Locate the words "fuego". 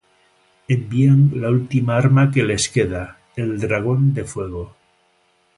4.23-4.75